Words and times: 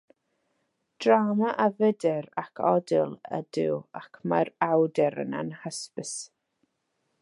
Drama 1.05 1.51
ar 1.65 1.75
fydr 1.81 2.29
ac 2.43 2.63
odl 2.71 3.13
ydyw 3.41 3.79
ac 4.03 4.21
mae'r 4.33 4.53
awdur 4.73 5.23
yn 5.27 5.41
anhysbys. 5.45 6.21